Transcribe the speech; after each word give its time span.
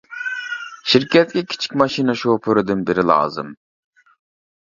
شىركەتكە 0.93 1.43
كىچىك 1.51 1.75
ماشىنا 1.81 2.15
شوپۇردىن 2.21 2.81
بىرى 2.91 3.05
لازىم. 3.11 3.53